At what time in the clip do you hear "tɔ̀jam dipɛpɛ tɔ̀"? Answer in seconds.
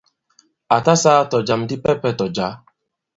1.31-2.29